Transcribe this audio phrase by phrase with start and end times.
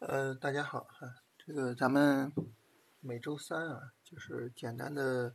[0.00, 2.32] 呃，大家好哈，这个咱们
[3.00, 5.34] 每周三啊，就是简单的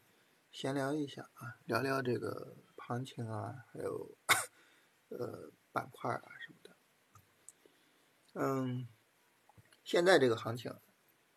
[0.54, 4.18] 闲聊一下啊，聊聊这个行情啊，还有
[5.10, 6.78] 呃板块啊什么的。
[8.36, 8.88] 嗯，
[9.84, 10.74] 现在这个行情，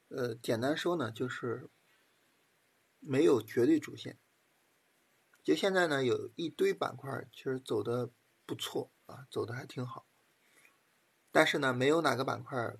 [0.06, 1.68] 呃，简单说呢，就是
[3.00, 4.20] 没有绝对主线。
[5.42, 8.08] 就现在呢，有一堆板块其实走的
[8.46, 10.06] 不错啊，走的还挺好，
[11.32, 12.76] 但是呢，没有哪个板块。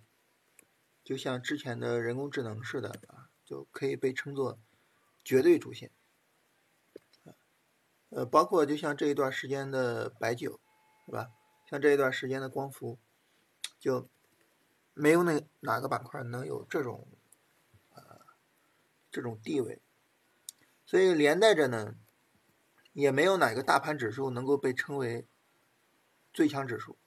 [1.06, 4.58] 就像之前的人工智能似的啊，就可以被称作
[5.22, 5.92] 绝对主线。
[8.08, 10.58] 呃，包括就像这一段时间的白酒，
[11.04, 11.30] 是吧？
[11.70, 12.98] 像这一段时间的光伏，
[13.78, 14.08] 就
[14.94, 17.06] 没有那哪个板块能有这种
[17.94, 18.20] 呃
[19.08, 19.80] 这种地位，
[20.84, 21.94] 所以连带着呢，
[22.92, 25.24] 也没有哪个大盘指数能够被称为
[26.32, 26.98] 最强指数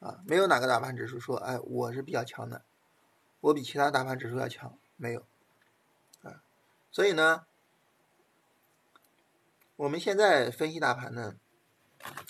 [0.00, 2.66] 啊，没有哪个大盘指数说，哎，我是比较强的。
[3.40, 5.24] 我比其他大盘指数要强，没有，
[6.22, 6.42] 啊，
[6.90, 7.46] 所以呢，
[9.76, 11.36] 我们现在分析大盘呢，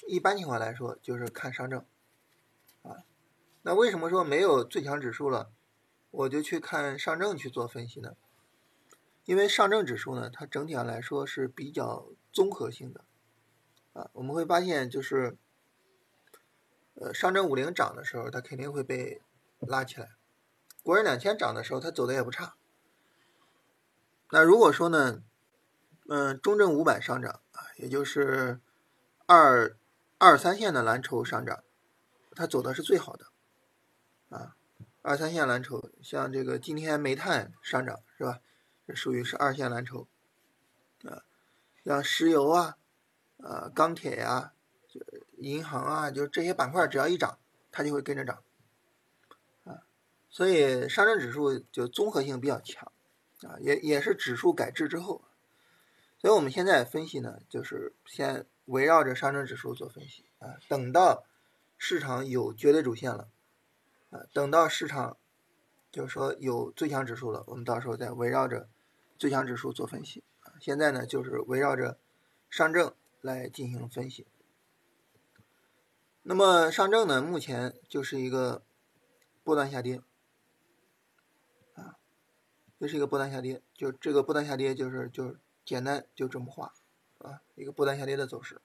[0.07, 1.83] 一般情况来说就是看上证，
[2.83, 3.05] 啊，
[3.63, 5.51] 那为什么说没有最强指数了，
[6.11, 8.15] 我就去看上证去做分析呢？
[9.25, 13.05] 因为上证指数呢，它整体上来说是比较综合性的，
[13.95, 15.39] 啊，我们会发现就是，
[16.95, 19.23] 呃，上证五零涨的时候，它肯定会被
[19.61, 20.18] 拉起来。
[20.83, 22.55] 国人两千涨的时候，它走的也不差。
[24.31, 25.23] 那如果说呢，
[26.09, 28.61] 嗯，中证五百上涨啊，也就是
[29.27, 29.77] 二
[30.19, 31.63] 二三线的蓝筹上涨，
[32.33, 33.27] 它走的是最好的
[34.31, 34.57] 啊。
[35.03, 38.41] 二三线蓝筹，像这个今天煤炭上涨是吧？
[38.87, 40.07] 这属于是二线蓝筹
[41.05, 41.25] 啊。
[41.85, 42.77] 像石油啊，
[43.39, 44.53] 呃，钢铁呀，
[45.39, 47.39] 银行啊，就这些板块，只要一涨，
[47.71, 48.43] 它就会跟着涨。
[50.31, 52.93] 所以上证指数就综合性比较强，
[53.43, 55.23] 啊，也也是指数改制之后，
[56.19, 61.25] 所以我们现在分析呢，就是先围绕着上证指数做分析啊，等到
[61.77, 63.29] 市场有绝对主线了，
[64.11, 65.17] 啊，等到市场
[65.91, 68.69] 就是说有最强指数了，我们到时候再围绕着
[69.17, 70.53] 最强指数做分析啊。
[70.61, 71.99] 现在呢，就是围绕着
[72.51, 74.27] 上证来进行分析。
[76.23, 78.63] 那么上证呢，目前就是一个
[79.43, 80.03] 波段下跌。
[82.81, 85.35] 这是一个波段下跌，就这个波段下跌就是就
[85.65, 86.73] 简单就这么画，
[87.19, 88.61] 啊，一个波段下跌的走势。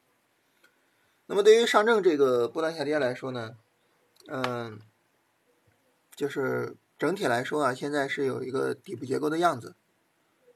[1.26, 3.58] 那么对于上证这个波段下跌来说呢，
[4.28, 4.80] 嗯，
[6.16, 9.74] 就是整体来说啊，现在是有一个底部结构的样子，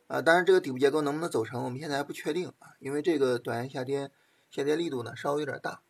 [0.05, 4.11] 啊，当然这个底部结构能不能走成，我们现在还不确定啊，因为这个短线下跌
[4.51, 5.81] 下跌力度呢稍微有点大，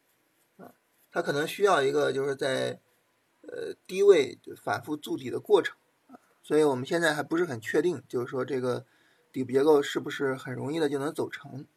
[0.55, 0.73] 啊，
[1.11, 2.79] 它可能需要一个就是在
[3.41, 5.75] 呃低位反复筑底的过程。
[6.47, 8.85] 所以我们现在还不是很确定，就是说这个
[9.33, 11.67] 底部结构是不是很容易的就能走成？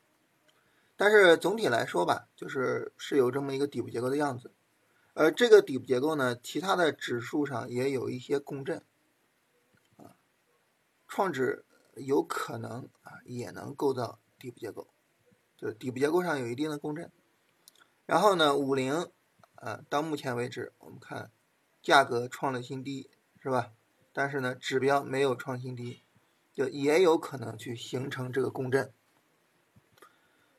[0.96, 4.52] 但是总体来说吧，就是是有这么一个底部结构的样子。
[5.12, 8.80] 而这个底部结构呢，其他的指数上也有一些共振，
[9.96, 10.14] 啊，
[11.08, 11.64] 创指
[11.96, 14.86] 有可能啊也能构造底部结构，
[15.56, 17.10] 就是底部结构上有一定的共振。
[18.06, 19.08] 然后呢，五零
[19.56, 21.32] 啊到目前为止，我们看
[21.82, 23.10] 价格创了新低，
[23.42, 23.72] 是吧？
[24.12, 26.02] 但是呢，指标没有创新低，
[26.52, 28.92] 就也有可能去形成这个共振。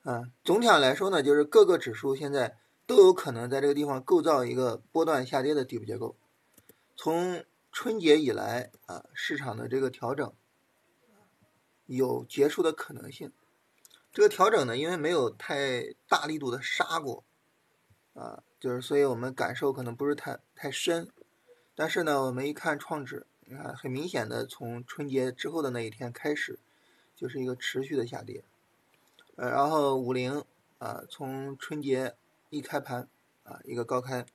[0.03, 2.57] 啊，总体上来说呢，就是各个指数现在
[2.87, 6.17] 都有可能在这个地方构造一个波段下跌的底部结构。
[6.95, 10.33] 从春节以来啊，市场的这个调整
[11.85, 13.31] 有结束的可能性。
[14.13, 17.25] 这个调整呢，因为没有太大力度的杀过，
[18.13, 21.09] 啊，就是所以我们感受可能不是太太深。
[21.75, 23.27] 但是呢，我们一看创指。
[23.51, 26.57] 你看，很明显的，从春节之后的那一天开始，
[27.17, 28.45] 就是一个持续的下跌。
[29.35, 30.45] 呃，然后五零
[30.77, 32.15] 啊，从春节
[32.49, 33.09] 一开盘
[33.43, 34.25] 啊，一个高开，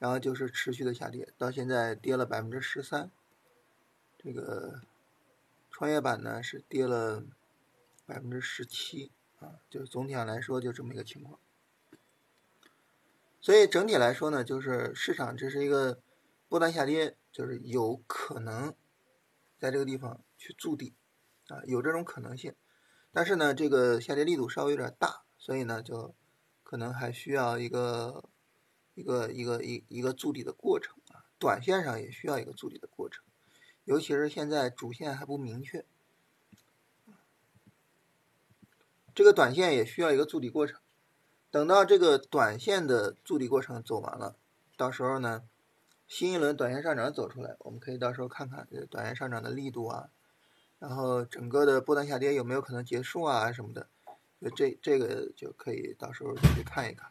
[0.00, 3.12] 然后就是持续的下跌，到现在跌了百分之十三。
[4.18, 4.80] 这个
[5.70, 7.22] 创业板呢是跌了
[8.04, 11.38] 百分之十七啊，就总体上来说就这么一个情况。
[13.40, 16.00] 所以整体来说呢，就是市场这是一个
[16.48, 17.16] 波段下跌。
[17.32, 18.74] 就是有可能
[19.58, 20.94] 在这个地方去筑底
[21.48, 22.54] 啊，有这种可能性。
[23.10, 26.14] 但是呢，这个下跌力度稍微有点大，所以呢，就
[26.62, 28.24] 可能还需要一个
[28.94, 31.24] 一个一个一一个筑底的过程啊。
[31.38, 33.24] 短线上也需要一个筑底的过程，
[33.84, 35.84] 尤其是现在主线还不明确，
[39.14, 40.80] 这个短线也需要一个筑底过程。
[41.50, 44.36] 等到这个短线的筑底过程走完了，
[44.76, 45.44] 到时候呢？
[46.06, 50.10] 新一轮短线上涨走出来，我们可以到时候看看这短线上涨的力度啊，
[50.78, 53.88] 然后整个的波段下跌有没有可能结束啊什么的，
[54.54, 57.10] 这这个就可以到时候再去看一看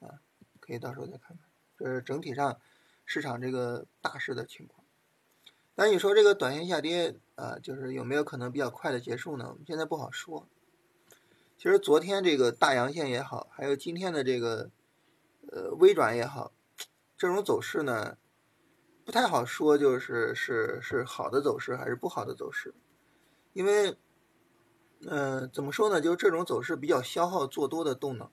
[0.00, 0.20] 啊，
[0.60, 1.38] 可以到时候再看看，
[1.78, 2.58] 这是整体上
[3.04, 4.84] 市场这个大势的情况。
[5.74, 9.48] 那你说这个短线下跌啊，就是有没有可能比较快的结束呢？
[9.50, 10.46] 我们现在不好说。
[11.56, 14.70] 其实昨天这个大阳线也好，还有今天的这个
[15.50, 16.52] 呃微转也好，
[17.16, 18.18] 这种走势呢
[19.04, 22.74] 不太好说，就是是是好的走势还是不好的走势，
[23.52, 23.96] 因为
[25.06, 28.30] 嗯怎么说呢，就是这种走势比较消耗做多的动能，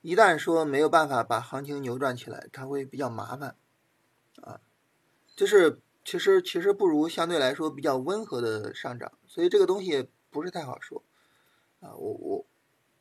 [0.00, 3.56] 一旦说没有办法把行情扭转起来，它会比较麻烦
[4.42, 4.60] 啊，
[5.36, 11.04] 就是其实其实不如相对来说比较温和的上涨，所以这个东西不是太好说。
[11.80, 12.46] 啊，我我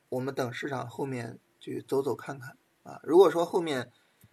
[0.10, 3.00] 我们等市场后面去走走看看啊。
[3.04, 3.92] 如果说后面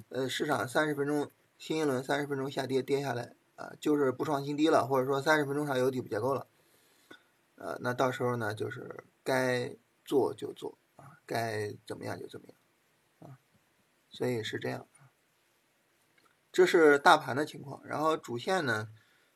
[0.08, 6.46] 呃市场三十分钟新一轮三十分钟下跌跌下来啊，就是不创新低了，或者说三十分钟上有底部结构了，
[7.56, 12.56] 呃，那到时候呢就是该做就做啊，该怎么样就怎么样
[13.18, 13.38] 啊。
[14.08, 14.86] 所以是这样，
[16.50, 17.84] 这是大盘的情况。
[17.84, 18.88] 然后主线呢，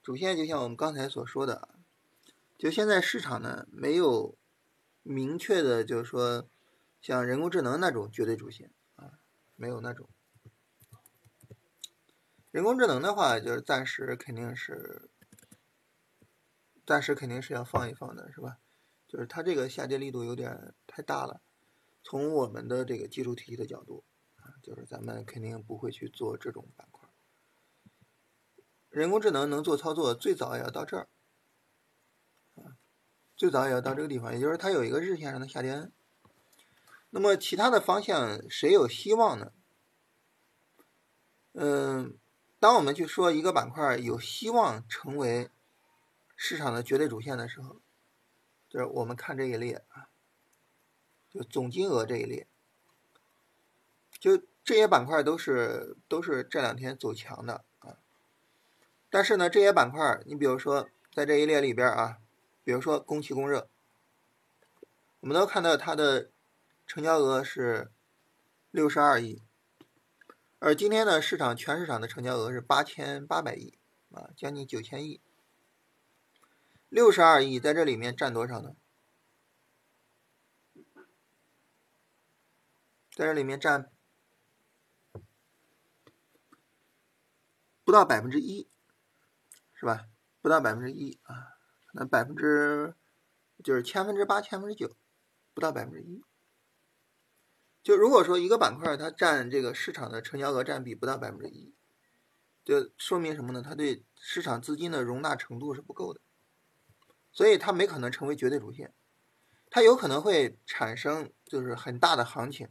[0.03, 1.69] 主线就像我们刚才所说的，
[2.57, 4.37] 就现在市场呢没有。
[5.05, 6.49] 明确的，就是说，
[7.01, 9.19] 像人工智能那种绝对主线啊，
[9.57, 10.09] 没有那种。
[12.53, 15.09] 人工智能的话，就是暂时肯定是，
[16.85, 18.59] 暂时肯定是要放一放的，是吧？
[19.09, 21.41] 就是它这个下跌力度有点太大了。
[22.05, 24.05] 从我们的这个技术体系的角度
[24.37, 27.09] 啊，就是咱们肯定不会去做这种板块。
[28.91, 31.09] 人工智能能做操作，最早也要到这儿。
[32.57, 32.77] 啊
[33.35, 35.91] 最早也要到这个地方，也就是它有一个日线上的下跌。
[37.09, 39.53] 那么其他的方向谁有希望呢？
[41.55, 42.19] 嗯，
[42.63, 45.51] 当我们去说一个板块有希望成为
[46.37, 47.81] 市场的绝对主线的时候，
[48.69, 50.07] 就是我们看这一列啊，
[51.29, 52.47] 就总金额这一列，
[54.21, 57.99] 就这些板块都是都是这两天走强的啊。
[59.11, 62.19] 但是呢，这些板块，你比如说在这一列里边啊。
[62.65, 63.69] 比如说，供气供热，
[65.19, 66.31] 我们都看到它的
[66.87, 67.91] 成交额是
[68.71, 69.43] 六十二亿，
[70.65, 73.77] 而今天呢，市场全市场的成交额是八千八百亿，
[74.13, 75.21] 啊，将近九千亿。
[76.89, 78.77] 六十二亿在这里面占多少呢？
[83.11, 83.91] 在这里面占
[87.83, 88.69] 不到百分之一，
[89.75, 90.07] 是吧？
[90.41, 91.59] 不到百分之一啊。
[91.93, 92.95] 那百分之
[93.65, 94.97] 就是千分之八、千分之九，
[95.55, 96.23] 不到百分之一。
[97.83, 101.75] 就如果说一个板块它占这个市场的成交额占比不到百分之一，
[102.65, 103.61] 就说明什么呢？
[103.61, 106.21] 它对市场资金的容纳程度是不够的，
[107.33, 108.93] 所以它没可能成为绝对主线。
[109.69, 112.69] 它有可能会产生就是很大的行情，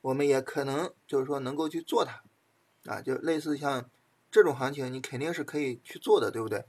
[0.00, 2.22] 我们也可能就是说能够去做它，
[2.84, 3.90] 啊，就类似像
[4.30, 6.64] 这种行情，你肯定是可以去做的，对不对？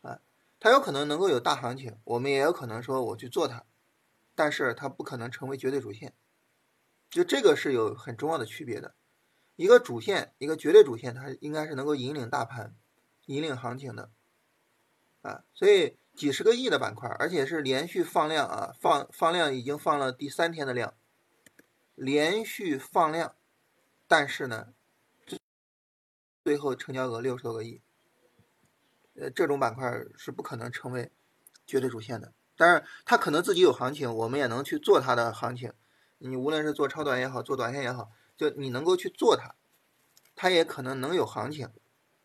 [0.00, 0.20] 啊
[0.60, 3.66] 它有可能能够有大行情，我们也有可能说我去做它，
[4.34, 6.14] 但是它不可能成为绝对主线，
[7.14, 8.96] 就这个是有很重要的区别的。
[9.54, 12.74] 一个主线，一个绝对主线，它应该是能够引领大盘、
[13.26, 14.10] 引领行情的，
[15.22, 20.94] 啊，所以几十个亿的板块，而且是连续放量啊，放放量已经放了第三天的量，
[21.94, 23.36] 连续放量，
[24.08, 24.74] 但是呢，
[26.42, 27.80] 最后成交额六十多个亿。
[29.14, 31.12] 呃，这种板块是不可能成为
[31.64, 35.72] 绝对主线的，但是它可能自己有行情，我们也能去做它的行情。
[36.28, 39.54] 你无论是做超短也好，做短线也好，就你能够去做它，
[40.34, 41.70] 它也可能能有行情，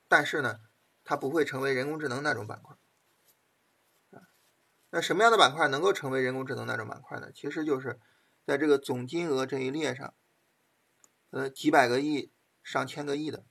[0.08, 0.62] 但是呢，
[1.03, 2.77] 它不会成为人工智能那种板块。
[4.91, 7.32] 那什么样的板块能够成为人工智能那种板块呢？
[7.32, 8.00] 其实就是
[8.44, 10.15] 在这个总金额这一列上，
[11.29, 12.32] 呃，几百个亿、
[12.63, 13.46] 上千个亿的，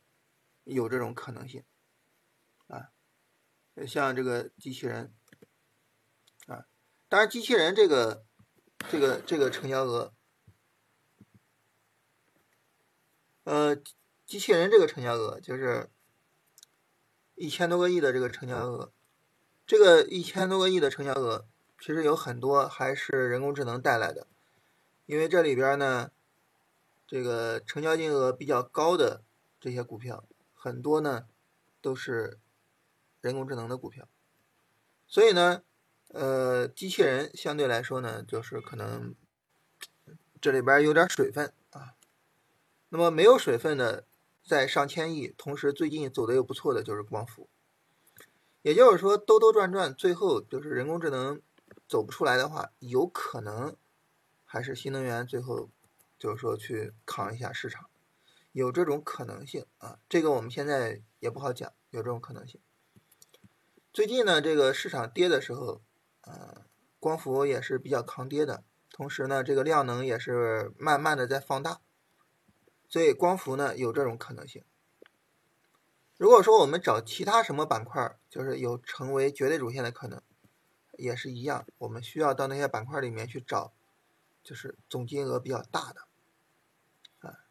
[0.65, 1.63] 有这种可能性。
[2.67, 2.89] 啊
[3.87, 5.15] 像这个机器人
[6.49, 6.67] 啊，
[7.09, 8.25] 当然机器人这个
[8.91, 10.13] 这个这个成交额，
[13.49, 13.75] 呃，
[14.27, 15.89] 机器人这个成交额就是
[17.35, 18.93] 一千多个亿的这个成交额，
[19.67, 21.47] 这个一千多个亿的成交额，
[21.81, 24.27] 其实有很多还是人工智能带来的，
[25.07, 26.11] 因为这里边呢，
[27.07, 29.23] 这个成交金额比较高的
[29.59, 30.25] 这些股票，
[30.55, 31.27] 很多呢
[31.81, 32.39] 都是。
[33.21, 34.07] 人工智能的股票，
[35.09, 35.65] 所以呢，
[36.07, 39.13] 呃，机器人相对来说呢，就是可能
[40.41, 41.53] 这里边有点水分。
[42.91, 44.07] 那么没有水分的，
[44.43, 47.49] 在上千亿，同时最近走的又不错的就是光伏。
[48.63, 51.41] 也就是说，兜兜转转，最后就是人工智能
[51.89, 53.77] 走不出来的话，有可能
[54.45, 55.69] 还是新能源最后
[56.19, 57.89] 就是说去扛一下市场，
[58.53, 59.99] 有这种可能性啊。
[60.09, 62.61] 这个我们现在也不好讲，有这种可能性。
[63.93, 65.81] 最近呢，这个市场跌的时候，
[66.23, 66.63] 呃，
[66.99, 71.81] 光伏也是比较抗跌的，同时呢，这个量能也是慢慢的在放大，
[72.89, 74.65] 所以光伏呢有这种可能性。
[76.17, 80.21] 如果说我们找其他什么板块，就是有成为绝对主线的可能，
[80.95, 83.73] 也是一样，我们需要到那些板块里面去找，
[84.43, 86.09] 就是总金额比较大的，
[87.21, 87.45] 啊，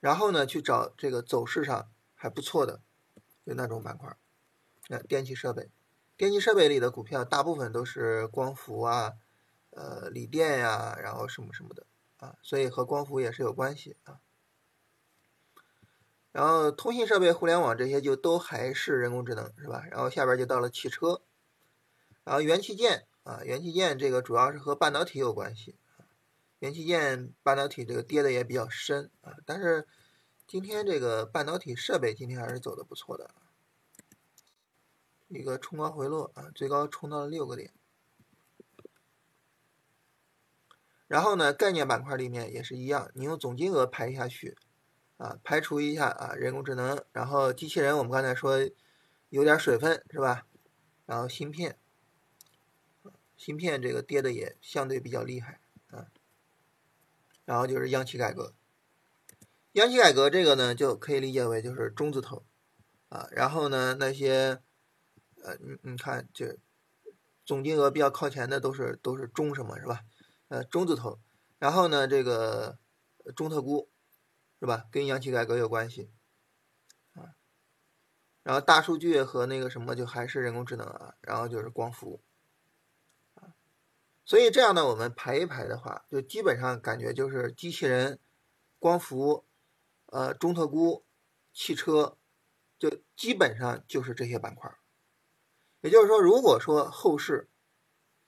[0.00, 2.80] 然后呢去找这个走势上还不错的，
[3.44, 4.16] 就那种板块，
[4.88, 5.70] 那电气设备，
[6.16, 9.12] 电气设备里的股票大部分都是光伏啊，
[9.70, 11.86] 呃，锂电呀，然后什么什么的，
[12.18, 14.20] 啊，所以和光伏也是有关系啊。
[16.32, 19.86] 然后通信设备、互联网这些就都还是人工智能，是吧？
[19.90, 21.22] 然后下边就到了汽车，
[22.24, 25.76] 然后元器件啊，元器件这个主要是和半导体有关系
[26.58, 29.86] 元器件半导体这个跌的也比较深啊，但是
[30.46, 33.30] 今天这个半导体设备今天还是走的不错的，
[35.28, 37.72] 一个冲高回落啊，最高冲到了六个点。
[41.06, 44.56] 然后呢，概念板块里面也是一样，你用总金额排下去。
[45.18, 48.58] 啊，排除一下啊，人工智能，然后机器人，我们刚才说
[49.30, 50.46] 有点水分是吧？
[51.06, 51.78] 然后芯片，
[53.34, 55.58] 芯片这个跌的也相对比较厉害
[55.88, 56.08] 啊。
[57.46, 58.52] 然后就是央企改革，
[59.72, 62.44] 央企改革这个呢就可以理解为就是中字头
[63.08, 63.26] 啊。
[63.30, 64.60] 然后呢那些
[65.42, 66.58] 呃你你看这
[67.46, 70.02] 总金额比较靠前的都是都是中什么是吧？
[70.48, 71.20] 呃中字头，
[71.58, 72.78] 然后呢这个
[73.34, 73.90] 中特估。
[74.58, 74.86] 是吧？
[74.90, 76.10] 跟央企改革有关系，
[77.12, 77.36] 啊，
[78.42, 82.22] 然后大数据和那个什么就还是人工智能啊，然后就是光伏，
[83.34, 83.52] 啊，
[84.24, 88.18] 所以这样呢，我们排一排的话，就基本上感觉就是机器人、
[88.78, 89.44] 光伏、
[90.06, 91.04] 呃中特估、
[91.52, 92.16] 汽车，
[92.78, 94.74] 就基本上就是这些板块。
[95.82, 97.50] 也就是说，如果说后市，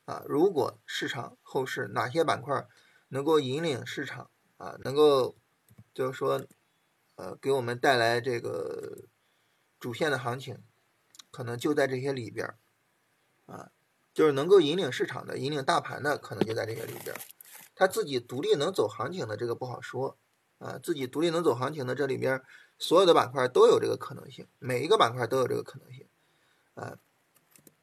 [0.08, 2.66] 啊，如果市场后市哪些板块
[3.08, 5.36] 能够引领市场啊，能够。
[5.94, 6.46] 就是说，
[7.16, 9.06] 呃，给我们带来这个
[9.80, 10.62] 主线的行情，
[11.32, 12.54] 可能就在这些里边，
[13.46, 13.72] 啊，
[14.14, 17.18] 就是能够引领市场的、引领大盘的，可能就在这些里边儿。
[17.74, 20.16] 他自己独立能走行情的，这个不好说，
[20.58, 22.40] 啊，自己独立能走行情的，这里边
[22.78, 26.06] 所有的板块都有这个可能性，每一个板块都有这个可能性，
[26.74, 26.96] 啊，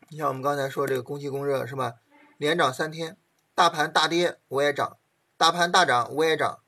[0.08, 1.96] 你像我们刚才说这个供气供热是吧？
[2.38, 3.18] 连涨三天，
[3.54, 4.98] 大盘大跌我也涨，
[5.38, 6.62] 大盘大涨我也涨，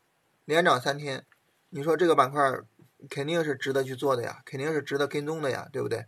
[0.46, 1.26] 连涨三天。
[1.70, 2.62] 你说这个板块
[3.10, 6.06] 肯定是值得去做的呀，肯定是值得跟踪的呀，对不对？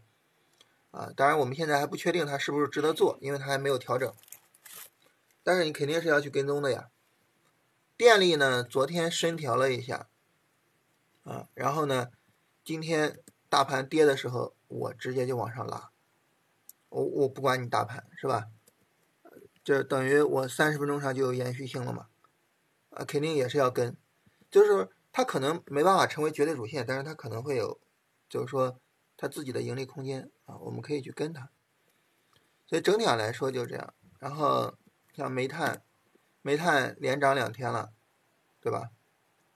[0.91, 4.11] 啊，当然我们现在还不确定它是不是值得做，因为它还没有调整。
[5.43, 6.89] 但是你肯定是要去跟踪的呀。
[7.97, 10.07] 电力呢，昨天深调了一下，
[11.23, 12.09] 啊，然后呢，
[12.63, 15.91] 今天大盘跌的时候，我直接就往上拉，
[16.87, 18.47] 我我不管你大盘是吧？
[19.69, 22.07] 这等于我三十分钟上就有延续性了嘛？
[22.89, 23.95] 啊，肯定也是要跟，
[24.49, 24.89] 就是。
[25.11, 27.79] 它可能没办法成为绝对主线，但是它可能会有，
[28.29, 28.79] 就是说
[29.17, 31.49] 它自己的盈利空间啊，我们可以去跟它。
[32.67, 33.93] 所以整体上来说就这样。
[34.19, 34.75] 然后
[35.11, 35.81] 像煤炭，
[36.43, 37.89] 煤炭连涨两天了，
[38.61, 38.91] 对吧？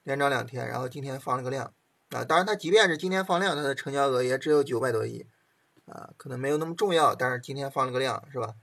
[0.02, 1.72] 连涨两天，然后今天放了个量
[2.10, 2.26] 啊。
[2.26, 5.28] 当然它即便是今天放量，它的成交额也只有九百多亿
[5.86, 7.14] 啊，可能没有那么重要。
[7.14, 8.56] 但是今天放了个量，是吧？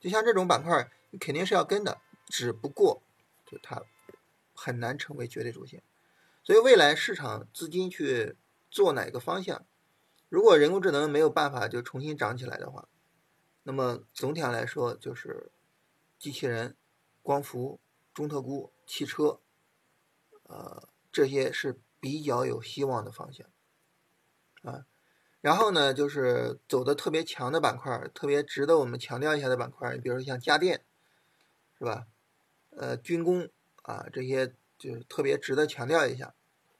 [0.00, 3.02] 就像这种板块，你肯定是要跟的，只不过
[3.46, 3.82] 就它
[4.54, 5.82] 很难成为绝对主线。
[6.42, 8.36] 所以未来市场资金去
[8.70, 9.66] 做哪个方向？
[10.30, 12.88] 如果人工智能没有办法就重新涨起来的话，
[13.64, 15.52] 那么总体上来说就是
[16.18, 16.76] 机器人、
[17.22, 17.78] 光伏、
[18.14, 19.40] 中特估、汽车，
[20.44, 23.46] 呃，这些是比较有希望的方向
[24.62, 24.86] 啊。
[25.40, 30.84] 然后呢，就是走的特别强的板块，特别值得我们强调一下的板块，比如说像家电，
[31.78, 32.06] 是吧？
[32.70, 33.48] 呃，军工
[33.82, 34.54] 啊这些。
[34.80, 36.32] 就是特别值得强调一下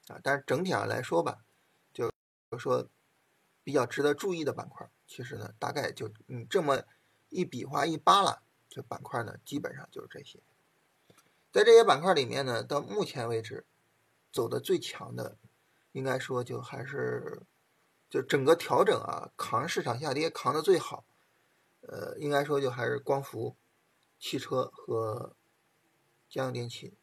[0.07, 1.45] 啊，但是整体上来说吧，
[1.93, 2.11] 就
[2.57, 2.87] 说
[3.63, 6.81] 比较值得注意的板块，其实呢，大概就你这么
[7.29, 10.39] 一比划一扒拉，这板块呢，基本上就是这些。
[11.51, 13.63] 在这些板块里面呢，到目前为止
[14.31, 15.37] 走的最强的，
[15.91, 17.43] 应该说就还是
[18.11, 21.05] 就整个调整啊，扛市场下跌扛的最好，
[21.79, 23.55] 呃，应该说就还是光伏、
[24.19, 25.33] 汽车和
[26.29, 26.93] 家用电器。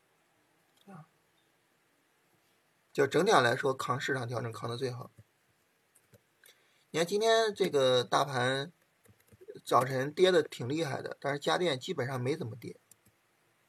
[2.92, 5.12] 就整体上来说，扛市场调整扛的最好。
[6.90, 8.72] 你看今天这个大盘
[9.64, 12.80] 早晨跌的挺厉害的，但是家电基本上没怎么跌，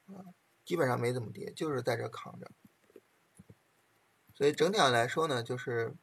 [0.06, 2.50] 啊，基本上没怎么跌，就是在这扛着。
[4.34, 5.94] 所以整体上来说呢，就是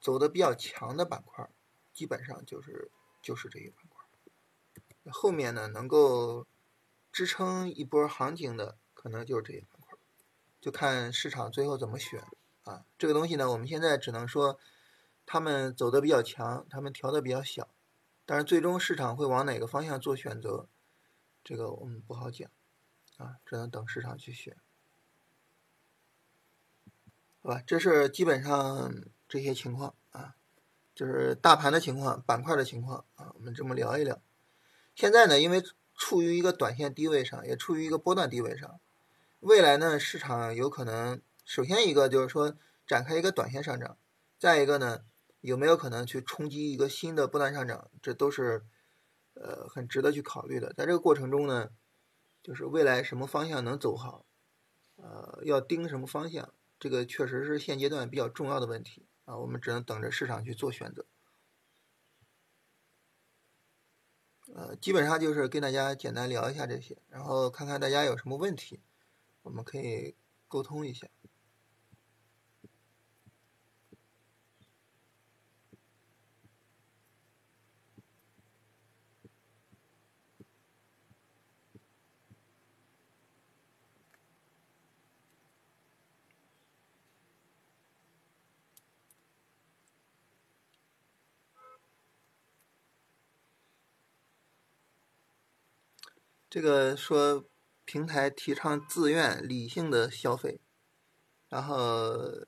[0.00, 1.48] 走的比较强的板块，
[1.92, 2.90] 基本上就是
[3.22, 4.04] 就是这一板块。
[5.12, 6.46] 后面呢，能够
[7.12, 9.98] 支撑一波行情的，可能就是这一板块，
[10.60, 12.24] 就看市场最后怎么选
[12.64, 12.84] 啊。
[12.98, 14.58] 这个东西呢，我们现在只能说。
[15.26, 17.68] 他们走的比较强，他们调的比较小，
[18.26, 20.66] 但是最终市场会往哪个方向做选择，
[21.44, 22.50] 这个我们不好讲，
[23.16, 24.56] 啊，只能等市场去选，
[27.42, 27.62] 好吧？
[27.64, 28.92] 这是基本上
[29.30, 30.34] 这些情况啊，
[30.94, 34.20] 就是大盘的情况、板块的情况啊，我们这么聊一聊。
[34.94, 35.62] 现在呢，因为
[35.94, 38.78] 处于一个短线低位上，也处于一个波段低位上，
[39.40, 42.54] 未来呢，市场有可能首先一个就是说
[42.86, 43.96] 展开一个短线上涨，
[44.38, 45.04] 再一个呢。
[45.42, 47.90] 有没有可能去冲击一个新的波段上涨？
[48.02, 48.62] 这都是
[49.32, 50.74] 呃很值得去考虑的。
[50.74, 51.70] 在这个过程中呢，
[52.42, 54.26] 就是未来什么方向能走好，
[54.96, 59.36] 呃，要盯什么方向，这个确实是现阶段比较重要的问题啊。
[59.38, 61.06] 我们只能等着市场去做选择。
[64.52, 68.80] 呃，基本上就是跟大家简单聊一下这些，然后看看大家有什么问题，
[69.42, 70.16] 我们可以
[70.48, 71.06] 沟通一下。
[96.50, 97.44] 这个说
[97.84, 100.60] 平台提倡自愿理性的消费，
[101.48, 102.44] 然后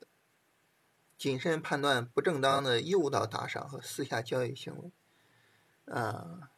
[1.17, 4.91] 谨慎判断不正当的诱导打赏和私下交易行为，
[5.85, 6.51] 啊，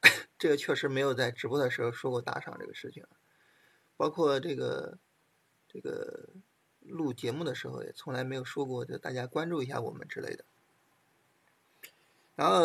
[0.38, 3.04] 这个确实没有在直播的时候说过打赏这个事情，
[3.98, 4.98] 包括这个
[5.68, 6.30] 这个
[6.80, 10.46] 录节目的时候也从来没有说过，就大家关注一下我们之类的。
[12.34, 12.64] 然后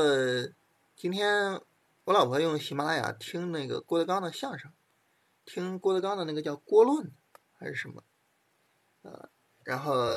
[0.95, 1.61] 今天。
[2.05, 4.73] 我老婆用喜马拉雅听那个郭德纲的相声，
[5.45, 7.07] 听郭德纲的那个叫《郭论》
[7.53, 8.03] 还是什么，
[9.03, 9.29] 呃，
[9.63, 10.11] 然后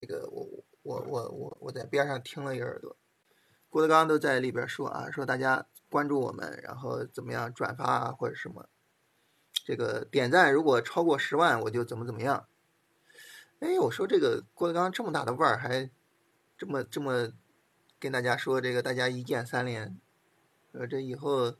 [0.00, 2.96] 这个我我我我我在边上听了一耳朵，
[3.68, 8.70] 郭德纲都在里边说啊，说大家关注我们，然后怎么样转发啊或者什么，
[9.52, 12.48] 这个点赞如果超过十万我就怎么怎么样，
[13.60, 15.90] 哎，我说这个郭德纲这么大的腕儿还
[16.56, 17.34] 这么这么。
[18.02, 19.96] 跟大家说这个，大家一键三连，
[20.72, 21.56] 呃，这以后，呃，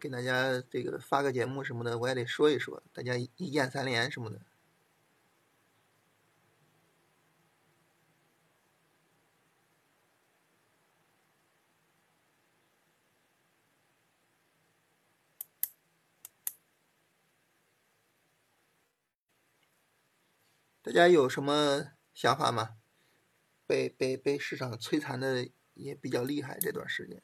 [0.00, 4.40] 跟大家这个发个节目什么的，我也得说一说，大家一键三连什么的。
[20.82, 22.75] 大家有什么想法吗？
[23.66, 27.20] 被被被市场摧残的也比较厉害，这段时间，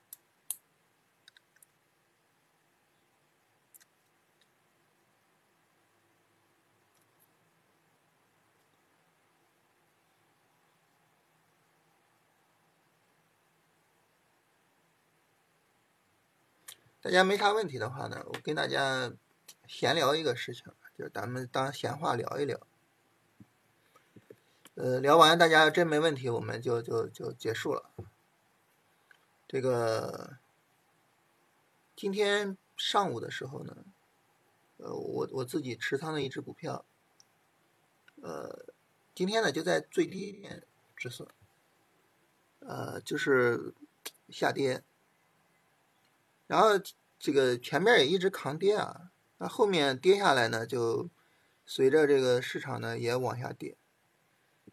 [17.00, 19.12] 大家没啥问题的话呢，我跟大家
[19.66, 20.64] 闲聊一个事情，
[20.96, 22.71] 就是咱们当闲话聊一聊。
[24.74, 27.90] 呃，聊完大家真没问题，我们就就就结束了。
[29.46, 30.38] 这个
[31.94, 33.84] 今天上午的时候呢，
[34.78, 36.86] 呃，我我自己持仓的一只股票，
[38.22, 38.64] 呃，
[39.14, 40.62] 今天呢就在最低点
[40.96, 41.28] 止损，
[42.60, 43.74] 呃，就是
[44.32, 44.82] 下跌，
[46.46, 46.80] 然后
[47.18, 51.10] 这个前面也一直扛跌啊，那后面跌下来呢，就
[51.66, 53.76] 随着这个市场呢也往下跌。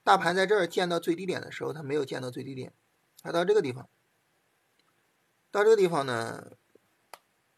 [0.09, 2.73] 大盘在这儿见到最低点的时候，它没有见到最低点，
[3.21, 3.87] 它到这个地方，
[5.51, 6.53] 到这个地方呢，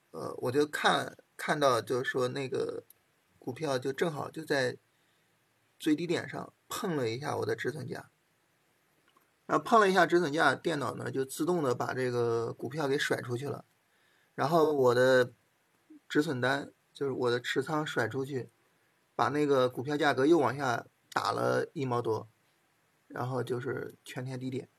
[0.09, 2.83] 呃，我就看看到就是说那个
[3.39, 4.77] 股票就正好就在
[5.79, 8.09] 最低点上碰了一下我的止损价，
[9.45, 13.63] 然后碰了一下止损价，电脑呢就自动的把这个股票给甩出去了，
[14.35, 15.31] 然后我的
[16.09, 18.49] 止损单就是我的持仓甩出去，
[19.15, 22.27] 把那个股票价格又往下打了一毛多。
[23.13, 24.69] 然后就是全天低点，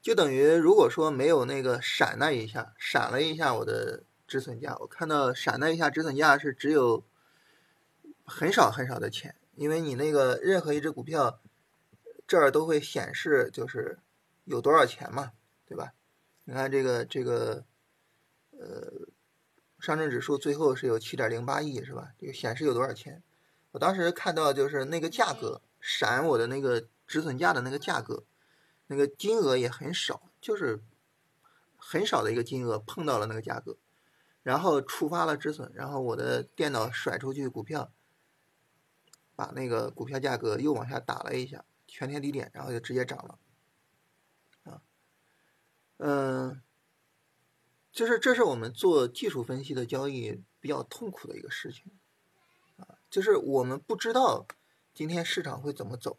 [0.00, 7.04] 就等于如果说没有那个闪那一下，闪了一下我的止损价，我看到闪那一下止损价是只有
[8.24, 11.40] 很少很少的钱，因为你那个任何一只股票
[12.26, 13.98] 这儿都会显示就是
[14.44, 15.32] 有多少钱嘛，
[15.66, 15.94] 对吧？
[16.44, 17.64] 你看这个这个
[18.52, 19.08] 呃
[19.78, 22.12] 上证指数最后是有七点零八亿是吧？
[22.18, 23.22] 就显示有多少钱？
[23.72, 28.24] 我当时看到就是那个价格闪我的那个止损价的那个价格，
[28.86, 30.82] 那个金额也很少，就是
[31.76, 33.76] 很少的一个金额碰到了那个价格，
[34.42, 37.92] 然后触发了止损，然后我的电脑甩出去股票，
[39.34, 43.38] 把那个股票价格又往下打了一下，全天低点，然后就直接涨了，
[44.64, 44.82] 啊，
[45.96, 46.62] 嗯，
[47.90, 51.90] 就是这是我们做技术分析的交易比较痛苦的一个事情。
[53.10, 54.46] 就是我们不知道
[54.92, 56.18] 今天市场会怎么走，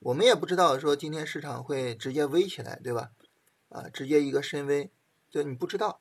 [0.00, 3.12] 我们也不知道说今天市场会直接 V 起来，对吧？
[3.68, 4.90] 啊，直接一个深 V，
[5.30, 6.00] 就你不知道，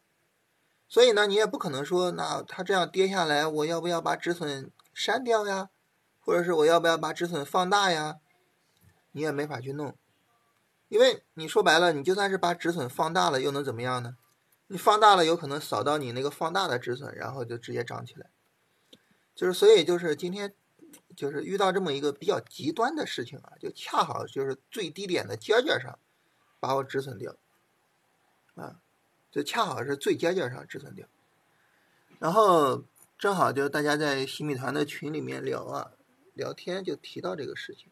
[0.90, 5.70] 所以呢，你也不可能说，那它这样跌下来，我要不要把止损删掉呀？
[6.20, 8.20] 或者是我要不要把止损放大呀？
[9.12, 9.98] 你也没法去弄，
[10.90, 14.18] 因为你说白了，你就算是把止损放大了，又能怎么样呢？
[14.68, 18.30] 你放大了，有可能扫到你那个放大的止损，然后就直接涨起来。
[19.34, 20.54] 就是，所以就是今天，
[21.16, 26.00] 就是遇到这么一个比较极端的事情啊，就恰好就是最低点的尖尖上，
[26.60, 27.36] 把我止损掉，
[28.56, 28.82] 啊，
[29.32, 31.08] 就恰好是最尖尖上止损掉，
[32.20, 32.84] 然后
[33.18, 35.92] 正好就大家在新米团的群里面聊啊，
[36.34, 37.92] 聊天就提到这个事情，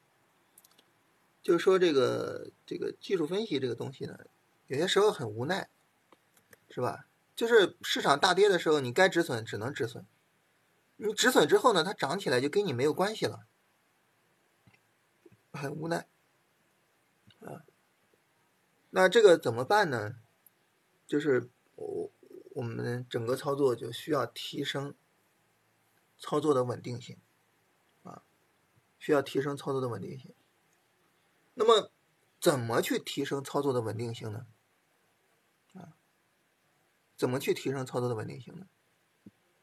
[1.42, 4.20] 就是说这个这个技术分析这个东西呢，
[4.68, 5.70] 有些时候很无奈，
[6.70, 7.06] 是吧？
[7.36, 10.06] 就是市场大跌的时候，你该止损只能止损。
[11.02, 13.48] 你止损之后呢，它涨起来就跟你没有关系了，
[15.54, 16.10] 很无奈，
[17.40, 17.64] 啊，
[18.90, 20.18] 那这个怎么办呢？
[21.08, 22.12] 就是我
[22.56, 24.94] 我们整个操作就需要提升
[26.18, 27.18] 操作的稳定性，
[28.04, 28.22] 啊，
[28.98, 30.36] 需要提升操作的稳定性。
[31.54, 31.90] 那么，
[32.42, 34.46] 怎么去提升操作的稳定性呢？
[35.76, 35.96] 啊，
[37.16, 38.68] 怎么去提升操作的稳定性呢？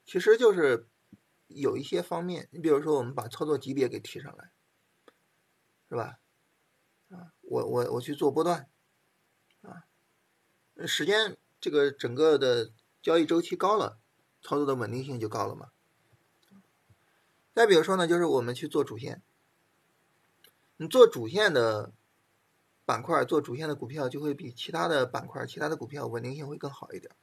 [0.07, 0.89] 其实就是。
[1.49, 4.51] 有一些方面，你比如说，我们把操作级别给提上来，
[5.89, 6.19] 是吧？
[7.09, 8.69] 啊，我我我去做波段，
[9.63, 9.87] 啊，
[10.87, 13.99] 时间这个整个的交易周期高了，
[14.43, 15.71] 操作的稳定性就高了嘛。
[17.55, 19.23] 再比如说呢，就是我们去做主线，
[20.77, 21.93] 你做主线的
[22.85, 27.15] 板块，做主线的股票就会比其他的板块、其他的股票稳定性会更好一点。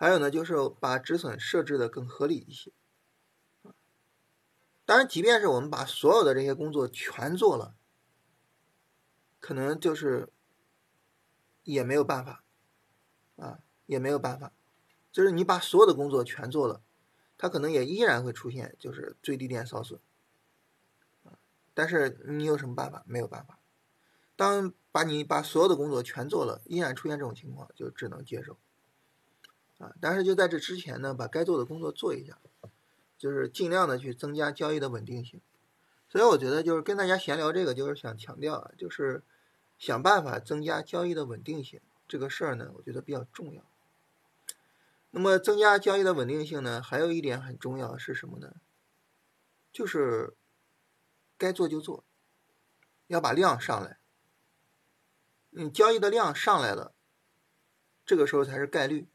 [0.00, 2.70] 还有呢，就是把止损设置的更合理一些。
[4.84, 7.74] 当然，即便是我们把所有的这些工作全做了，
[9.40, 10.32] 可能就是
[11.64, 12.44] 也没有办法
[13.34, 14.52] 啊，也没有办法。
[15.10, 16.80] 就是你把所有的工作全做了，
[17.36, 20.00] 它可能也依然会出现就是最低点扫损
[21.74, 23.02] 但是你有什么办法？
[23.04, 23.58] 没有办法。
[24.36, 28.56] 当把你把所有的工作全做了，依然出现这种情况，就只能接受。
[29.78, 32.38] 啊，但是就在这之前呢，把该做的工作做一下，
[33.16, 35.40] 就是尽量的去增加交易的稳定性。
[36.08, 39.22] 所以我觉得就是跟大家闲聊这个，就是想强调啊，就是
[39.78, 43.62] 想办法增加交易的稳定性这个事儿呢，我觉得比较重要。
[45.10, 48.56] 那么增加交易的稳定性呢，还有一点很重要是什么呢？
[49.70, 50.34] 就是
[51.36, 52.04] 该做就做，
[53.06, 53.98] 要把量上来。
[55.50, 56.92] 你交易的量上来了，
[58.04, 59.06] 这个时候才是概率。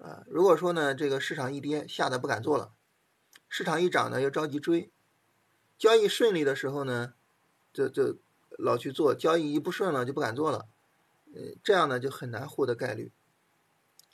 [0.00, 2.72] 啊，如果说呢，这个市场一跌，吓得不敢做了；
[3.50, 4.90] 市场一涨呢，又着急追。
[5.76, 7.12] 交易顺利的时候呢，
[7.70, 8.18] 就就
[8.58, 10.68] 老去做；交易一不顺了，就不敢做了。
[11.34, 13.12] 呃，这样呢，就很难获得概率。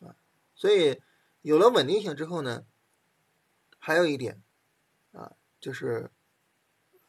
[0.01, 0.17] 啊，
[0.57, 1.01] 所以
[1.43, 2.67] 有了稳定性之后呢，
[3.79, 4.43] 还有一点，
[5.13, 6.11] 啊，就是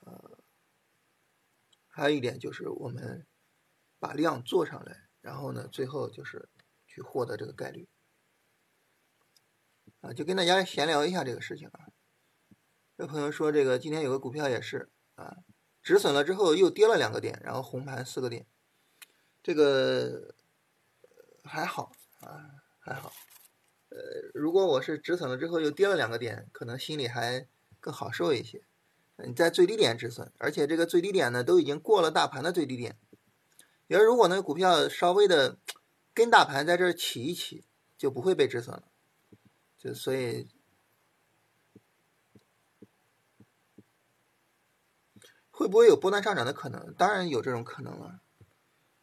[0.02, 0.38] 呃，
[1.88, 3.26] 还有一点就是我们
[3.98, 6.48] 把量做上来，然后呢，最后就是
[6.86, 7.90] 去获得这个概率。
[10.02, 11.88] 啊，就跟大家闲聊一下这个事情啊。
[12.98, 15.38] 有朋友说，这个今天有个股票也是啊，
[15.84, 18.46] 止损了之后又跌了两个点，然后红盘四个点，
[19.44, 20.36] 这个
[21.44, 22.46] 还好啊，
[22.80, 23.12] 还好。
[23.90, 23.98] 呃，
[24.34, 27.48] 如果我是止损了之后又跌了两个点，可能心里还
[27.80, 28.64] 更好受一些。
[29.26, 32.98] 你在最低点止损，而且这个最低点呢都已经过了大盘的最低点。
[33.88, 35.58] 你说如果那个股票稍微的
[36.14, 37.64] 跟大盘在这儿起一起，
[37.98, 38.84] 就不会被止损了。
[39.78, 40.50] 就所以
[45.52, 46.94] 会不会有波段上涨的可能？
[46.96, 48.22] 当然有这种可能了，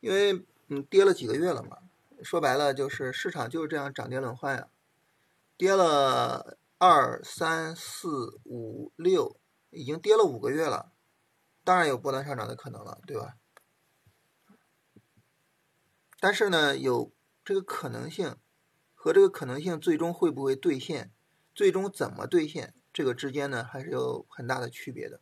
[0.01, 1.79] 因为嗯跌了几个月了嘛。
[2.23, 4.69] 说白了就是市场就是这样涨跌轮换呀，
[5.57, 9.39] 跌了二二三四五六，
[9.71, 10.93] 已经跌了五个月了，
[11.65, 13.37] 当然有波段上涨的可能了，对吧？
[16.21, 17.13] 但是呢，有
[17.45, 18.37] 这个可能性
[19.05, 21.13] 和这个可能性最终会不会兑现，
[21.55, 25.21] 最终怎么兑现，这个之间呢还是有很大的区别的。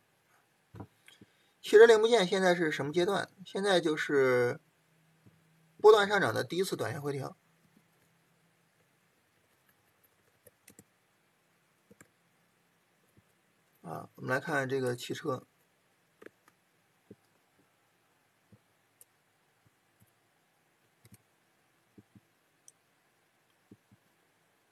[1.61, 3.29] 汽车零部件现在是什么阶段？
[3.45, 4.61] 现在就是
[5.81, 7.35] 波段上涨的第一次短线回调。
[13.81, 15.45] 啊，我们来看这个汽车。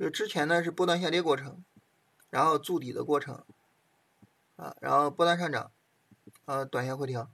[0.02, 1.64] 就之前呢是波段下跌过程，
[2.32, 3.46] 然后筑底的过程，
[4.56, 5.72] 啊，然后波段上涨，
[6.46, 7.30] 啊，短线回调，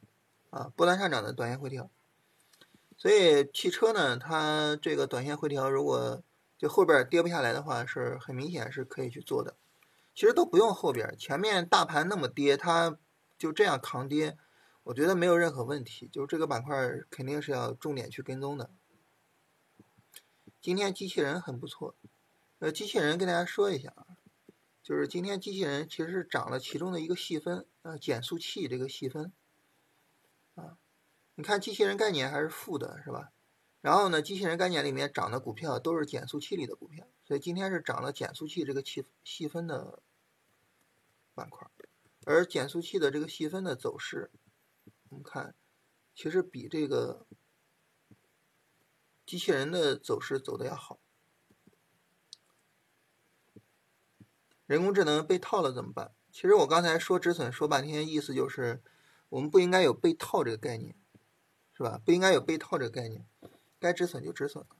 [0.49, 1.89] 啊，波段上涨的短线回调。
[2.97, 6.21] 所以汽车呢，它这个短线回调，如果
[6.57, 9.55] 就后边跌不下来的话，是很明显是可以去做的。
[10.13, 12.97] 其实都不用后边，前面大盘那么跌，它
[13.37, 14.37] 就这样扛跌，
[14.83, 16.09] 我觉得没有任何问题。
[16.11, 16.75] 就是这个板块
[17.09, 18.69] 肯定是要重点去跟踪的。
[20.59, 21.95] 今天机器人很不错。
[22.59, 24.17] 呃，机器人跟大家说一下啊，
[24.81, 29.31] 就是今天机器人其实是涨了其中的一个细分，呃，减速器这个细分，
[30.55, 30.77] 啊，
[31.35, 33.31] 你看机器人概念还是负的，是吧？
[33.81, 40.01] 然后呢，机器人概念里面涨的股票都是减速器里的股票，所以今天是涨了减速器这个细细分的
[41.35, 41.69] 板块，
[42.25, 44.31] 而减速器的这个细分的走势，
[45.09, 45.53] 我们看，
[46.15, 47.27] 其实比这个
[49.27, 50.99] 机器人的走势走的要好。
[54.67, 56.13] 人工智能被套了怎么办？
[56.29, 58.83] 其实我刚才说止损说半天，意思就是
[59.29, 60.93] 我们不应该有被套这个概念，
[61.73, 61.99] 是吧？
[62.05, 63.25] 不应该有被套这个概念，
[63.79, 64.75] 该止损就止损了。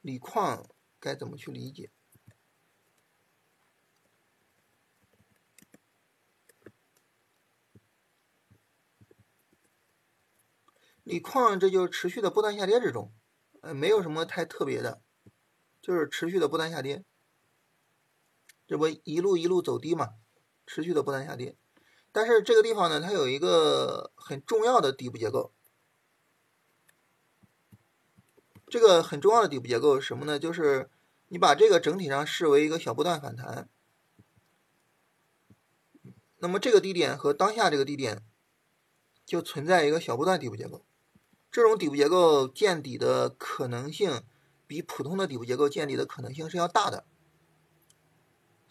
[0.00, 0.66] 锂矿
[0.98, 1.90] 该怎么去理解？
[11.02, 13.12] 锂矿这就持续的波段下跌之中，
[13.60, 15.02] 呃，没有什么太特别的，
[15.82, 17.04] 就是持续的波段下跌。
[18.66, 20.14] 这不一路一路走低嘛，
[20.66, 21.56] 持续的不断下跌，
[22.12, 25.52] 但是这个地方呢，它有一个很重要的底部结构。
[28.66, 30.38] 这个很重要的底部结构是什么呢？
[30.38, 30.90] 就是
[31.28, 33.68] 你把这个整体上视为一个小波段反弹，
[36.38, 38.24] 那么这个低点和当下这个低点
[39.26, 40.84] 就存在一个小波段底部结构。
[41.52, 44.22] 这种底部结构见底的可能性，
[44.66, 47.06] 比普通的底部结构见底的可能性是要大的。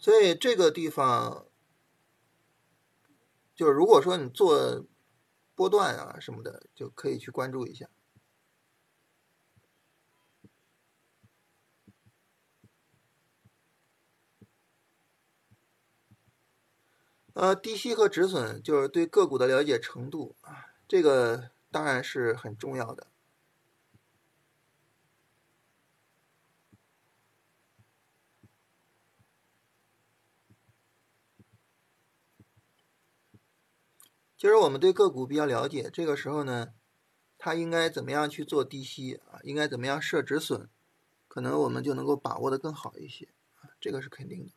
[0.04, 1.46] 所以这个地方，
[3.54, 4.84] 就是如果说你做
[5.54, 7.88] 波段啊什么的，就可以去关注一下。
[17.32, 23.06] 呃，低吸和止损就是对个股的了解程度啊，这个当然是很重要的。
[34.36, 36.74] 其实我们对个股比较了解，这个时候呢，
[37.38, 39.38] 它应该怎么样去做低吸啊？
[39.42, 40.68] 应该怎么样设止损？
[41.28, 43.28] 可能我们就能够把握的更好一些
[43.60, 44.52] 啊，这个是肯定的。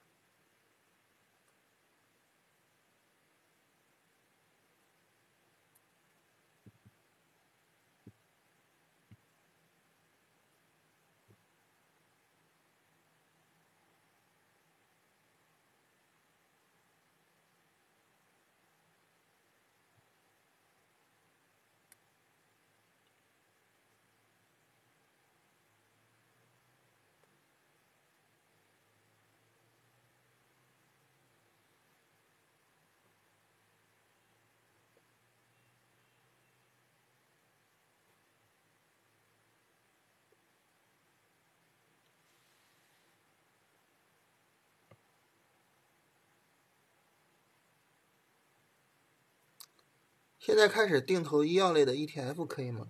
[50.48, 52.88] 现在开始定投医药类的 ETF 可以吗？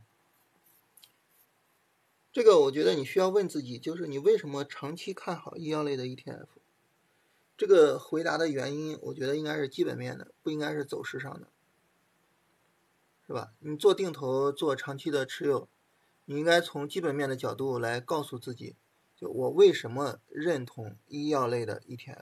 [2.32, 6.46] 这个我觉得你需要问自己，就是你为什么长期看好医药类的 ETF？
[7.58, 11.48] 这个回答的原因，我觉得应该是基本面的，不应该是走势上的，
[13.26, 13.54] 是吧？
[13.58, 15.68] 你做定投做长期的持有，
[16.26, 18.76] 你应该从基本面的角度来告诉自己，
[19.16, 22.22] 就我为什么认同医药类的 ETF？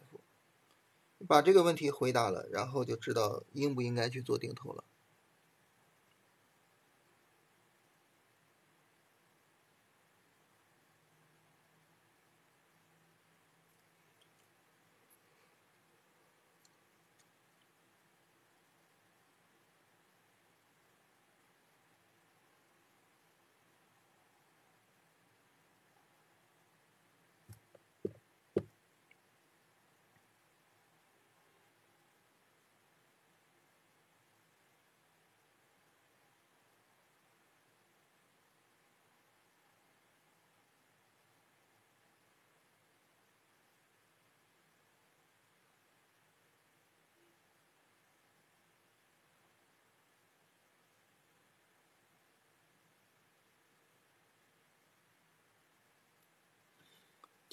[1.27, 4.85] 把这个问题回答了，然后就知道应不应该去做定投了。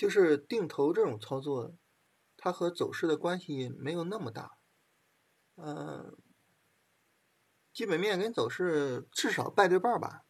[0.02, 1.76] 就是定投这种操作，
[2.36, 4.56] 它和走势的关系没有那么大。
[5.54, 6.16] 嗯，
[7.72, 10.24] 基本面跟走势至少拜对半吧，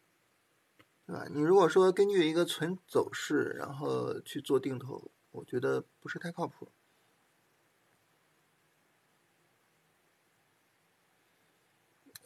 [1.06, 1.26] 对吧？
[1.32, 6.70] 你如果说根据一个纯走势然后去做定投，我觉得不是太靠谱。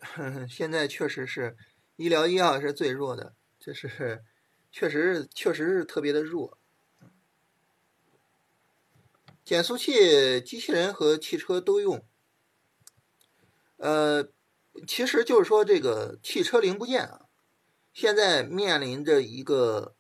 [0.51, 1.57] 现在确实是
[1.95, 4.25] 医疗医药是最弱的，就是
[4.73, 6.59] 确实是确实是特别的弱。
[9.47, 12.05] 减速器，机器人和汽车都用。
[13.77, 14.29] 呃，
[14.89, 17.27] 其实就是说这个汽车零部件啊，
[17.95, 19.95] 现在面临着一个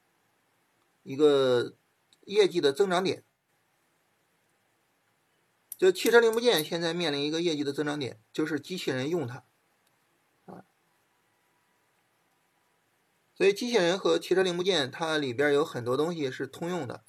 [1.04, 1.76] 一个
[2.22, 3.22] 业绩的增长点。
[5.78, 9.44] 就汽车零部件现在面临一个业绩的增长点，就是机器人用它
[10.46, 10.64] 啊。
[13.36, 17.04] 所以，机器人和汽车零部件，它里边有很多东西是通用的。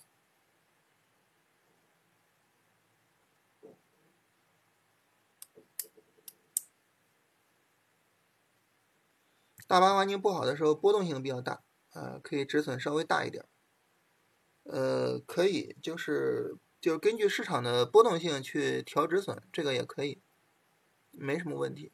[9.68, 11.62] 大盘环境不好的时候，波动性比较大，
[11.94, 13.46] 呃，可以止损稍微大一点。
[14.64, 20.22] 呃，可以，就是就根据市场的波动性去调止损，这个也可以，
[21.12, 21.92] 没什么问题。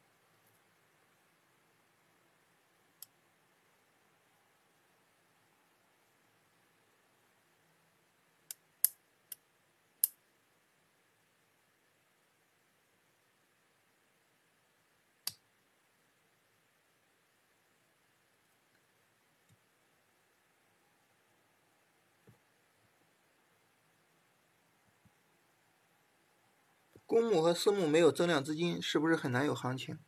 [27.14, 30.00] 公募和私募没有增量资金，是不是很难有行情？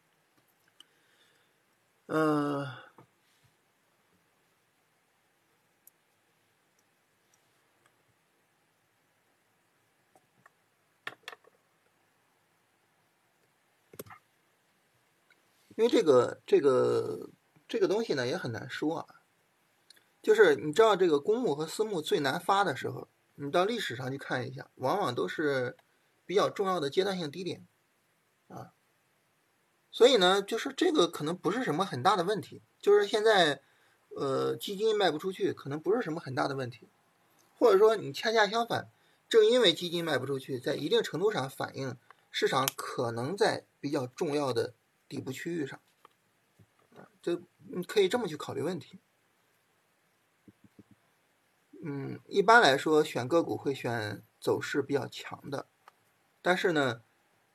[2.07, 2.65] 嗯，
[15.75, 17.29] 因为这个这个
[17.67, 19.05] 这个东西呢也很难说啊。
[20.23, 25.77] 就是你知道，这个公募和私募最难发的时候，你到历史上去看一下，往往都是。
[26.25, 27.65] 比较重要的阶段性低点，
[28.47, 28.73] 啊，
[29.91, 33.61] 所以呢，就是这个可能不是什么很大的问题，就是现在，
[34.09, 36.89] 呃，基金卖不出去，可能不是什么很大的问题，
[37.57, 38.89] 或者说你恰恰相反，
[39.29, 41.97] 正因为基金卖不出去，在一定程度上反映
[42.31, 44.73] 市场可能在比较重要的
[45.07, 45.79] 底部区域上，
[46.95, 48.99] 啊，这你可以这么去考虑问题。
[51.83, 55.67] 嗯，一般来说选个股会选走势比较强的。
[56.45, 57.01] 但是呢，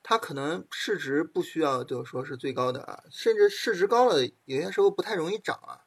[0.03, 5.85] 它可能市值不需要就是说是最高的啊，甚至市值高了，有些时候不太容易涨啊，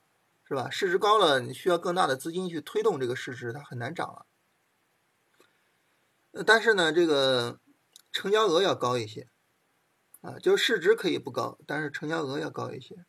[0.49, 0.71] 是吧？
[0.71, 4.25] 市值高了，你需要更大的资金去推动这个市值，它很难涨了。
[6.47, 7.61] 但是呢，这个
[8.11, 9.29] 成交额要高一些
[10.23, 13.05] 啊，就是市值可以不高，但是成交额要高一些。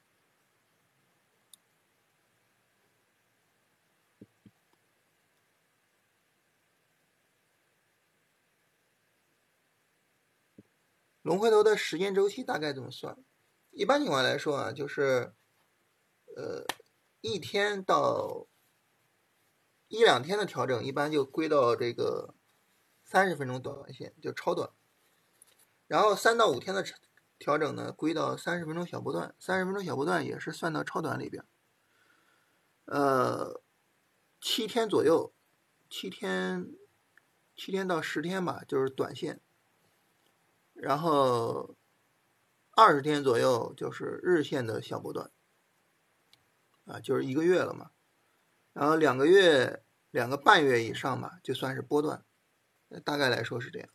[11.25, 13.17] 龙回头的时间周期大概怎么算？
[13.71, 15.33] 一般情况来说啊，就是，
[16.35, 16.63] 呃，
[17.21, 18.45] 一天到
[19.87, 22.35] 一两天的调整，一般就归到这个
[23.03, 24.69] 三十分钟短线，就超短。
[25.87, 26.85] 然后三到五天的
[27.39, 31.43] 调整呢，归到三十分钟小波段，三十分钟小波段也是算到超短里边。
[32.85, 33.63] 呃，
[34.39, 35.33] 七天左右，
[35.89, 36.67] 七天，
[37.55, 39.41] 七天到十天吧，就是短线。
[40.75, 41.75] 然后
[42.71, 45.31] 二十天左右就是日线的小波段，
[46.83, 47.91] 啊，就是一个月了嘛。
[48.73, 52.25] 然后两个月、两个半月以上吧，就算是波段，
[53.03, 53.89] 大概来说是这样。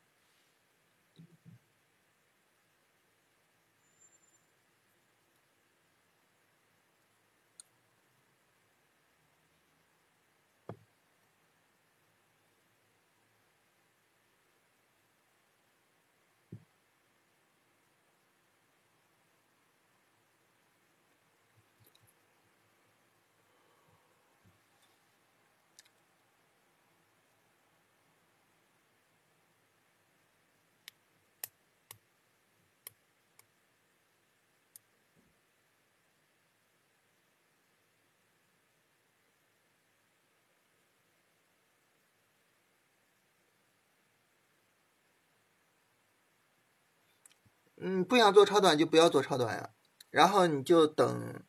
[47.83, 49.70] 嗯，不想做超短就不要做超短呀，
[50.11, 51.43] 然后你就等，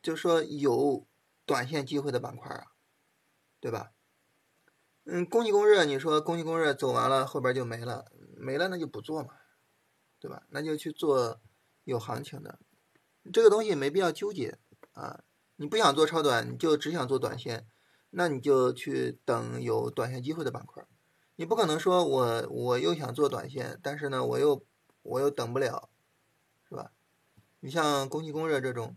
[0.00, 1.08] 就说有
[1.44, 2.66] 短线机会的板块啊，
[3.58, 3.90] 对吧？
[5.04, 8.04] 嗯，供气供热，你说供气供热走完了，后边就没了，
[8.36, 9.30] 没了那就不做嘛，
[10.20, 10.44] 对吧？
[10.50, 11.40] 那就去做
[11.82, 12.60] 有行情的，
[13.32, 14.58] 这个东西没必要纠结
[14.92, 15.24] 啊。
[15.56, 17.66] 你不想做超短，你就只想做短线，
[18.10, 20.86] 那你就去等有短线机会的板块。
[21.34, 24.64] 你不可能说我我又想做短线，但是呢我又
[25.02, 25.88] 我又等不了，
[26.68, 26.92] 是吧？
[27.60, 28.96] 你像供气供热这种，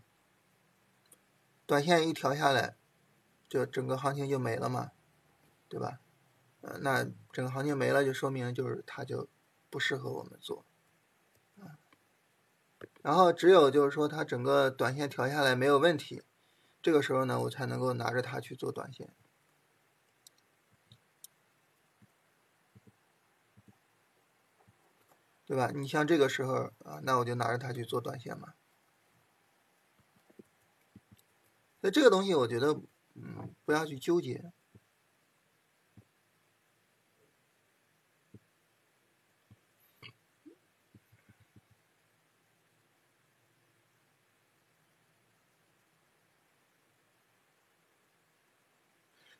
[1.66, 2.76] 短线一调下来，
[3.48, 4.92] 就整个行情就没了嘛。
[5.66, 5.98] 对吧？
[6.60, 9.28] 呃，那整个行情没了，就说明就是它就
[9.70, 10.64] 不适合我们做，
[11.58, 11.80] 啊。
[13.02, 16.22] 然后只有就是说它整个短线调下来没有问题，
[16.80, 19.12] 这个时候呢，我才能够拿着它去做短线，
[25.46, 25.70] 对吧？
[25.74, 28.54] 你像这个时候啊，那我就拿着它去做短线嘛。
[31.80, 32.80] 所以这个东西，我觉得
[33.14, 34.52] 嗯，不要去纠结。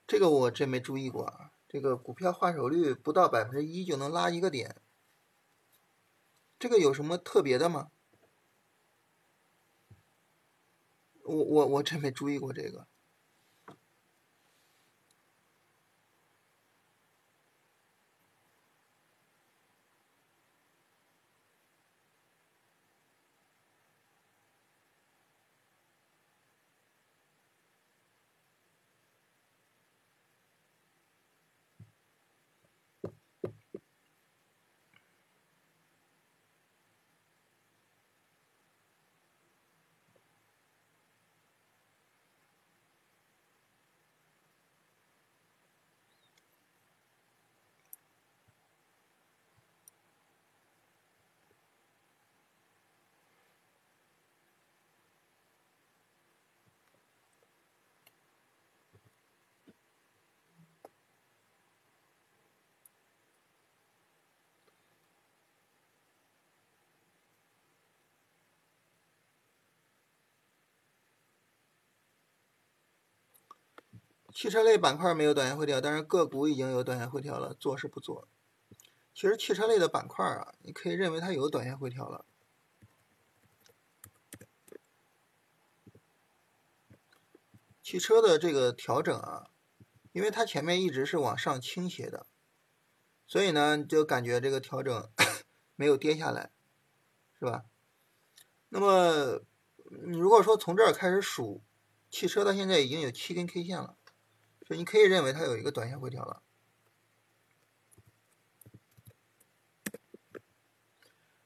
[0.06, 1.52] 这个我真没注意过啊！
[1.66, 4.76] 这个股票换手率不到百分之一就能拉一个点，
[6.64, 7.90] 这个有什么特别的吗？
[11.24, 12.88] 我我我真没注意过这个。
[74.34, 78.26] 汽车类板块没有短线回调，但是个股已经有短线回调了，做是不做？
[79.14, 82.26] 其实汽车类的板块啊，你可以认为它有短线回调了。
[87.80, 89.50] 汽车的这个调整啊，
[90.10, 92.26] 因为它前面一直是往上倾斜的，
[93.28, 95.08] 所以呢，就感觉这个调整
[95.76, 96.50] 没有跌下来，
[97.38, 97.66] 是吧？
[98.70, 99.42] 那么，
[100.08, 101.62] 你如果说从这儿开始数，
[102.10, 103.96] 汽车到现在已经有七根 K 线了。
[104.66, 106.42] 所以你可以认为它有一个短线回调了。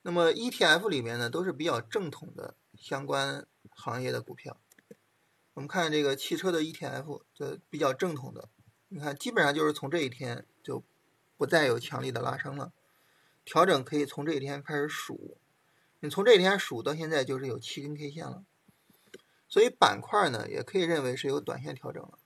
[0.02, 4.58] 那么 ETF 里面呢，都是比较正统的相关行业的股票。
[5.52, 8.48] 我们看这个汽车的 ETF，这比较正统的，
[8.88, 10.82] 你看基本上就是从这一天就
[11.36, 12.72] 不再有强力的拉升了，
[13.44, 15.36] 调整可以从这一天开始数，
[16.00, 18.44] 你从这一天数到现在就是有七根 K 线了。
[19.48, 22.18] 所以板块呢，也可以认为是有短线调整了。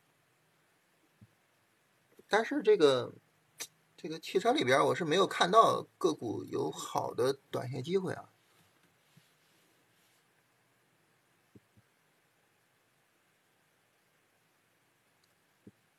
[2.32, 3.12] 但是这个
[3.94, 8.30] 这个汽车里边，我是没有看到个股有好的短线机会啊。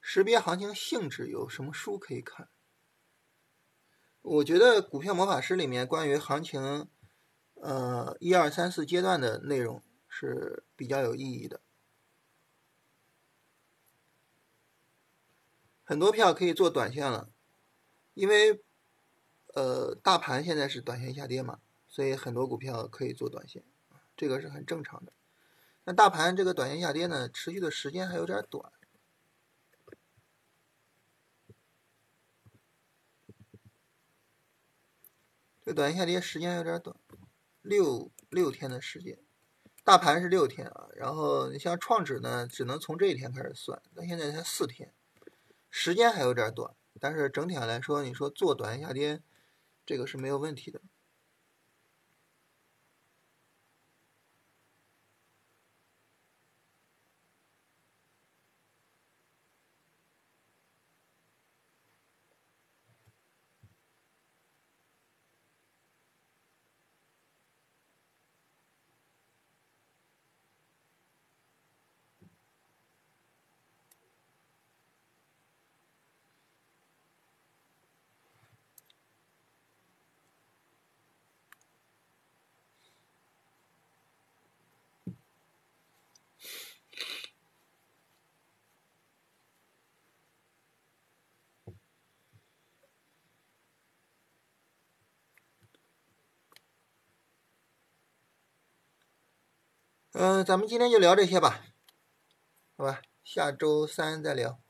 [0.01, 2.49] 识别行情性质有什么书可以看？
[4.23, 6.87] 我觉得《股票魔法师》里面关于行情，
[7.61, 11.61] 呃，一二三四阶段的内容是比较有意义的。
[15.85, 17.29] 很多票可以做短线了，
[18.13, 18.63] 因为，
[19.53, 23.63] 呃，大盘现在是短线下跌嘛，所以很多股票可以做短线，
[24.15, 25.11] 这个是很正常的。
[25.83, 28.71] 那大盘这个短线下跌呢，持续的时间还有点短，
[35.61, 36.95] 这短线下跌时间有点短，
[37.61, 39.19] 六六天的时间，
[39.83, 44.93] 大盘是六天啊，然后你像创指呢，只能从这一天开始算，到现在才四天。
[45.75, 49.23] 时间还有点短，但是整体上来说，你说做短下跌，
[49.87, 50.79] 这个是没有问题的。
[100.23, 101.59] 嗯，咱们今天就聊这些吧，
[102.77, 104.62] 好吧，下周三再聊。